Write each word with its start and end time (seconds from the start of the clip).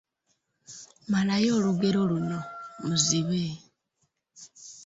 Malayo 1.11 1.51
olugero 1.59 1.99
luno: 2.11 2.39
Muzibe,…… 2.85 3.43